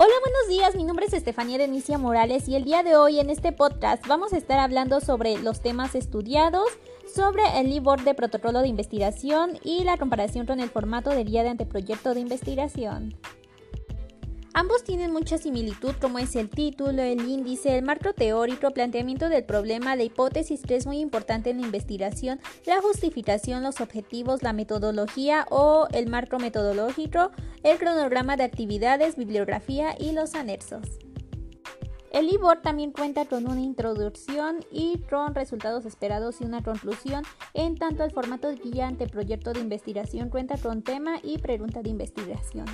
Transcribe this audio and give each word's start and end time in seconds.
Hola, 0.00 0.12
buenos 0.20 0.48
días. 0.48 0.76
Mi 0.76 0.84
nombre 0.84 1.06
es 1.06 1.12
Estefanía 1.12 1.58
Denicia 1.58 1.98
Morales 1.98 2.46
y 2.46 2.54
el 2.54 2.62
día 2.62 2.84
de 2.84 2.94
hoy 2.94 3.18
en 3.18 3.30
este 3.30 3.50
podcast 3.50 4.06
vamos 4.06 4.32
a 4.32 4.36
estar 4.36 4.60
hablando 4.60 5.00
sobre 5.00 5.38
los 5.38 5.60
temas 5.60 5.96
estudiados, 5.96 6.68
sobre 7.12 7.42
el 7.58 7.68
libro 7.68 7.96
de 7.96 8.14
protocolo 8.14 8.60
de 8.60 8.68
investigación 8.68 9.58
y 9.64 9.82
la 9.82 9.96
comparación 9.96 10.46
con 10.46 10.60
el 10.60 10.70
formato 10.70 11.10
de 11.10 11.24
guía 11.24 11.42
de 11.42 11.48
anteproyecto 11.48 12.14
de 12.14 12.20
investigación. 12.20 13.16
Ambos 14.58 14.82
tienen 14.82 15.12
mucha 15.12 15.38
similitud 15.38 15.92
como 16.00 16.18
es 16.18 16.34
el 16.34 16.50
título, 16.50 17.00
el 17.00 17.28
índice, 17.28 17.78
el 17.78 17.84
marco 17.84 18.12
teórico, 18.12 18.72
planteamiento 18.72 19.28
del 19.28 19.44
problema, 19.44 19.94
la 19.94 20.02
hipótesis 20.02 20.62
que 20.62 20.74
es 20.74 20.84
muy 20.84 20.98
importante 20.98 21.50
en 21.50 21.60
la 21.60 21.66
investigación, 21.66 22.40
la 22.66 22.80
justificación, 22.80 23.62
los 23.62 23.80
objetivos, 23.80 24.42
la 24.42 24.52
metodología 24.52 25.46
o 25.50 25.86
el 25.92 26.08
marco 26.08 26.40
metodológico, 26.40 27.30
el 27.62 27.78
cronograma 27.78 28.36
de 28.36 28.42
actividades, 28.42 29.14
bibliografía 29.14 29.94
y 29.96 30.10
los 30.10 30.34
anexos. 30.34 30.88
El 32.10 32.26
libro 32.26 32.58
también 32.60 32.90
cuenta 32.90 33.26
con 33.26 33.48
una 33.48 33.60
introducción 33.60 34.66
y 34.72 34.98
con 35.08 35.36
resultados 35.36 35.86
esperados 35.86 36.40
y 36.40 36.44
una 36.44 36.64
conclusión, 36.64 37.22
en 37.54 37.76
tanto 37.76 38.02
el 38.02 38.10
formato 38.10 38.52
guía 38.56 38.88
ante 38.88 39.06
proyecto 39.06 39.52
de 39.52 39.60
investigación 39.60 40.30
cuenta 40.30 40.56
con 40.58 40.82
tema 40.82 41.20
y 41.22 41.38
pregunta 41.38 41.80
de 41.80 41.90
investigación. 41.90 42.66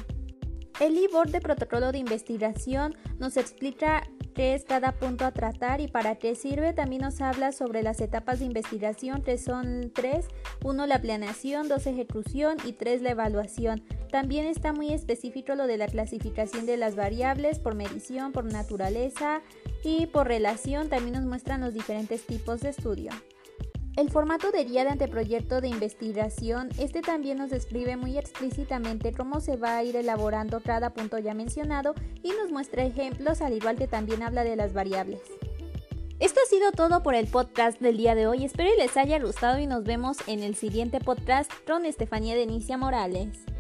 El 0.81 0.97
libro 0.97 1.23
de 1.23 1.41
protocolo 1.41 1.93
de 1.93 1.99
investigación 1.99 2.97
nos 3.19 3.37
explica 3.37 4.03
qué 4.35 4.55
es 4.55 4.65
cada 4.65 4.93
punto 4.93 5.25
a 5.25 5.31
tratar 5.31 5.81
y 5.81 5.87
para 5.87 6.17
qué 6.17 6.35
sirve. 6.35 6.73
También 6.73 7.03
nos 7.03 7.21
habla 7.21 7.53
sobre 7.53 7.83
las 7.83 8.01
etapas 8.01 8.41
de 8.41 8.47
investigación, 8.47 9.23
que 9.23 9.39
son 9.39 9.93
tres. 9.95 10.27
Uno, 10.65 10.87
la 10.87 11.01
planeación, 11.01 11.69
dos, 11.69 11.87
ejecución 11.87 12.57
y 12.65 12.73
tres, 12.73 13.03
la 13.03 13.11
evaluación. 13.11 13.85
También 14.11 14.47
está 14.47 14.73
muy 14.73 14.93
específico 14.93 15.55
lo 15.55 15.67
de 15.69 15.77
la 15.77 15.87
clasificación 15.87 16.67
de 16.67 16.77
las 16.77 16.97
variables 16.97 17.61
por 17.61 17.77
medición, 17.77 18.33
por 18.33 18.45
naturaleza 18.45 19.43
y 19.85 20.07
por 20.07 20.27
relación. 20.27 20.89
También 20.89 21.15
nos 21.15 21.25
muestran 21.25 21.61
los 21.61 21.73
diferentes 21.73 22.27
tipos 22.27 22.61
de 22.61 22.71
estudio. 22.71 23.13
El 23.97 24.11
formato 24.11 24.51
de 24.51 24.65
guía 24.65 24.83
de 24.83 24.91
anteproyecto 24.91 25.61
de 25.61 25.69
investigación, 25.69 26.69
este 26.79 27.01
también 27.01 27.39
nos 27.39 27.51
describe 27.51 27.97
muy 27.97 28.19
explícitamente 28.19 29.13
cómo 29.13 29.39
se 29.39 29.57
va 29.57 29.77
a 29.77 29.85
ir 29.85 29.95
elaborando 29.95 30.61
cada 30.61 30.91
punto 30.91 31.17
ya 31.19 31.33
mencionado 31.33 31.95
y 32.21 32.31
nos 32.31 32.51
muestra 32.51 32.85
ejemplos 32.85 33.41
al 33.41 33.53
igual 33.53 33.77
que 33.77 33.87
también 33.87 34.25
habla 34.25 34.43
de 34.43 34.57
las 34.57 34.73
variables. 34.73 35.21
Esto 36.19 36.41
ha 36.45 36.49
sido 36.49 36.73
todo 36.73 37.05
por 37.05 37.15
el 37.15 37.29
podcast 37.29 37.81
del 37.81 37.97
día 37.97 38.17
de 38.17 38.27
hoy, 38.27 38.45
espero 38.45 38.71
que 38.71 38.83
les 38.83 38.97
haya 38.97 39.21
gustado 39.21 39.61
y 39.61 39.69
nos 39.69 39.85
vemos 39.85 40.19
en 40.27 40.43
el 40.43 40.57
siguiente 40.57 40.99
podcast 40.99 41.53
con 41.65 41.87
Estefanía 41.87 42.35
Denicia 42.35 42.77
Morales. 42.77 43.54